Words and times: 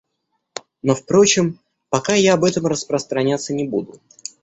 Но 0.81 0.95
впрочем, 0.95 1.59
пока 1.89 2.15
я 2.15 2.33
об 2.33 2.43
этом 2.43 2.65
распространяться 2.65 3.53
не 3.53 3.65
буду. 3.65 4.01